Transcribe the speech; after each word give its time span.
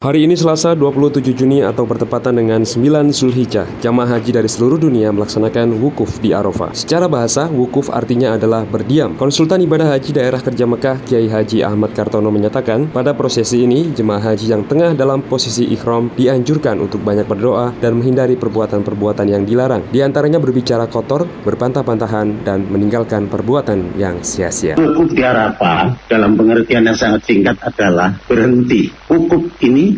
Hari 0.00 0.24
ini 0.24 0.32
Selasa 0.32 0.72
27 0.72 1.36
Juni 1.36 1.60
atau 1.60 1.84
bertepatan 1.84 2.32
dengan 2.32 2.64
9 2.64 3.12
Zulhijjah, 3.12 3.68
jamaah 3.84 4.16
haji 4.16 4.32
dari 4.32 4.48
seluruh 4.48 4.80
dunia 4.80 5.12
melaksanakan 5.12 5.76
wukuf 5.76 6.24
di 6.24 6.32
Arafah. 6.32 6.72
Secara 6.72 7.04
bahasa, 7.04 7.52
wukuf 7.52 7.92
artinya 7.92 8.32
adalah 8.32 8.64
berdiam. 8.64 9.12
Konsultan 9.20 9.60
ibadah 9.60 9.92
haji 9.92 10.16
daerah 10.16 10.40
kerja 10.40 10.64
Mekah, 10.64 11.04
Kiai 11.04 11.28
Haji 11.28 11.60
Ahmad 11.60 11.92
Kartono 11.92 12.32
menyatakan, 12.32 12.88
pada 12.88 13.12
prosesi 13.12 13.60
ini, 13.60 13.92
jemaah 13.92 14.32
haji 14.32 14.48
yang 14.48 14.64
tengah 14.64 14.96
dalam 14.96 15.20
posisi 15.20 15.68
ikhram 15.68 16.08
dianjurkan 16.16 16.80
untuk 16.80 17.04
banyak 17.04 17.28
berdoa 17.28 17.76
dan 17.84 18.00
menghindari 18.00 18.40
perbuatan-perbuatan 18.40 19.28
yang 19.28 19.44
dilarang. 19.44 19.84
Di 19.92 20.00
antaranya 20.00 20.40
berbicara 20.40 20.88
kotor, 20.88 21.28
berpantah-pantahan, 21.44 22.40
dan 22.40 22.64
meninggalkan 22.72 23.28
perbuatan 23.28 24.00
yang 24.00 24.24
sia-sia. 24.24 24.80
Wukuf 24.80 25.12
di 25.12 25.20
Arafah 25.20 25.92
dalam 26.08 26.40
pengertian 26.40 26.88
yang 26.88 26.96
sangat 26.96 27.28
singkat 27.28 27.60
adalah 27.60 28.16
berhenti. 28.24 28.88
Wukuf 29.04 29.60
ini 29.60 29.89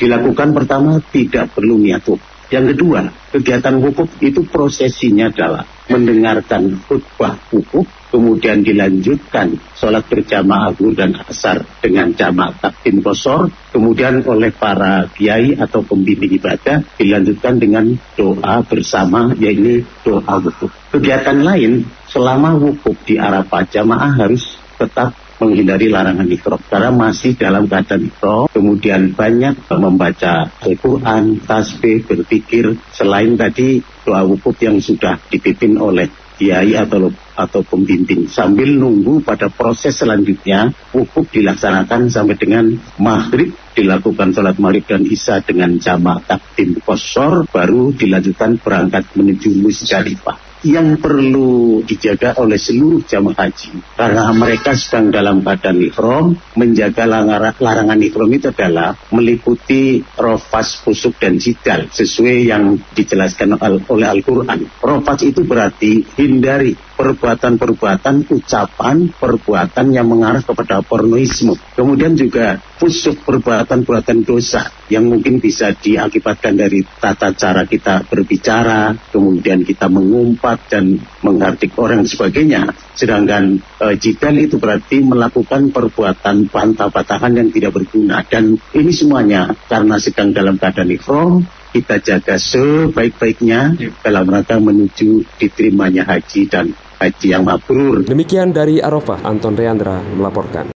dilakukan 0.00 0.56
pertama 0.56 0.96
tidak 1.12 1.52
perlu 1.52 1.76
niat 1.76 2.00
wukuf. 2.08 2.40
Yang 2.50 2.74
kedua, 2.74 3.06
kegiatan 3.30 3.78
wukuf 3.78 4.10
itu 4.18 4.42
prosesinya 4.42 5.30
adalah 5.30 5.62
mendengarkan 5.86 6.82
khutbah 6.82 7.38
wukuf, 7.54 7.86
kemudian 8.10 8.66
dilanjutkan 8.66 9.54
sholat 9.78 10.02
berjamaah 10.10 10.74
zuhur 10.74 10.98
dan 10.98 11.14
asar 11.14 11.62
dengan 11.78 12.10
jamaah 12.10 12.50
takdim 12.58 13.06
kosor, 13.06 13.54
kemudian 13.70 14.26
oleh 14.26 14.50
para 14.50 15.06
kiai 15.14 15.54
atau 15.54 15.86
pembimbing 15.86 16.42
ibadah 16.42 16.82
dilanjutkan 16.98 17.62
dengan 17.62 17.94
doa 18.18 18.66
bersama, 18.66 19.30
yaitu 19.38 19.86
doa 20.02 20.42
wukuf. 20.42 20.74
Kegiatan 20.90 21.46
lain 21.46 21.86
selama 22.10 22.58
wukuf 22.58 22.98
di 23.06 23.14
Arafah 23.14 23.62
jamaah 23.62 24.26
harus 24.26 24.58
tetap 24.74 25.14
menghindari 25.40 25.88
larangan 25.88 26.28
mikrob 26.28 26.60
karena 26.68 26.92
masih 26.92 27.32
dalam 27.34 27.64
keadaan 27.64 28.12
mikrob 28.12 28.52
kemudian 28.52 29.16
banyak 29.16 29.56
membaca 29.72 30.52
Al-Quran, 30.60 31.40
tasbih, 31.42 32.04
berpikir 32.04 32.76
selain 32.92 33.34
tadi 33.40 33.80
doa 34.04 34.22
wukuf 34.28 34.60
yang 34.60 34.76
sudah 34.78 35.16
dipimpin 35.32 35.80
oleh 35.80 36.12
kiai 36.40 36.72
atau 36.72 37.12
atau 37.36 37.60
pembimbing. 37.60 38.28
Sambil 38.28 38.72
nunggu 38.72 39.20
pada 39.20 39.52
proses 39.52 39.96
selanjutnya 39.96 40.72
wukuf 40.92 41.28
dilaksanakan 41.28 42.08
sampai 42.08 42.36
dengan 42.40 42.76
maghrib 42.96 43.52
dilakukan 43.76 44.32
sholat 44.32 44.56
maghrib 44.56 44.84
dan 44.88 45.04
isya 45.04 45.44
dengan 45.44 45.76
jamaah 45.76 46.24
takdim 46.24 46.80
kosor 46.80 47.48
baru 47.48 47.92
dilanjutkan 47.92 48.60
berangkat 48.60 49.08
menuju 49.16 49.56
Musdalifah 49.60 50.49
yang 50.66 51.00
perlu 51.00 51.80
dijaga 51.84 52.36
oleh 52.36 52.60
seluruh 52.60 53.00
jamaah 53.04 53.48
haji 53.48 53.96
karena 53.96 54.28
mereka 54.36 54.76
sedang 54.76 55.08
dalam 55.08 55.40
badan 55.40 55.80
ikrom 55.80 56.36
menjaga 56.56 57.08
larangan 57.56 58.00
ikrom 58.04 58.28
itu 58.28 58.52
adalah 58.52 58.92
meliputi 59.12 60.04
rofas, 60.20 60.84
pusuk 60.84 61.16
dan 61.16 61.40
jidal 61.40 61.88
sesuai 61.88 62.36
yang 62.44 62.76
dijelaskan 62.92 63.56
oleh 63.88 64.08
Al-Quran. 64.08 64.68
Rofas 64.84 65.20
itu 65.24 65.44
berarti 65.48 66.04
hindari 66.20 66.89
perbuatan-perbuatan, 67.00 68.28
ucapan, 68.28 69.08
perbuatan 69.16 69.86
yang 69.88 70.04
mengarah 70.04 70.44
kepada 70.44 70.84
pornoisme. 70.84 71.56
Kemudian 71.72 72.12
juga 72.12 72.60
pusuk 72.76 73.24
perbuatan-perbuatan 73.24 74.20
dosa 74.28 74.68
yang 74.92 75.08
mungkin 75.08 75.40
bisa 75.40 75.72
diakibatkan 75.72 76.60
dari 76.60 76.84
tata 76.84 77.32
cara 77.32 77.64
kita 77.64 78.04
berbicara, 78.04 78.92
kemudian 79.08 79.64
kita 79.64 79.88
mengumpat 79.88 80.68
dan 80.68 81.00
menghardik 81.24 81.72
orang 81.80 82.04
dan 82.04 82.08
sebagainya. 82.12 82.62
Sedangkan 82.92 83.64
e, 83.80 83.96
jidal 83.96 84.36
itu 84.36 84.60
berarti 84.60 85.00
melakukan 85.00 85.72
perbuatan 85.72 86.52
bantah-batahan 86.52 87.32
yang 87.32 87.48
tidak 87.48 87.80
berguna. 87.80 88.20
Dan 88.28 88.60
ini 88.76 88.92
semuanya 88.92 89.56
karena 89.72 89.96
sedang 89.96 90.36
dalam 90.36 90.60
keadaan 90.60 90.92
ikhram, 90.92 91.48
kita 91.70 92.02
jaga 92.02 92.34
sebaik-baiknya 92.34 93.78
dalam 94.02 94.26
rangka 94.26 94.58
menuju 94.58 95.38
diterimanya 95.38 96.02
haji 96.02 96.50
dan 96.50 96.74
haji 97.00 97.26
yang 97.32 97.48
mabrur. 97.48 98.04
Demikian 98.04 98.52
dari 98.52 98.78
Arafah, 98.78 99.24
Anton 99.24 99.56
Reandra 99.56 99.96
melaporkan. 100.14 100.68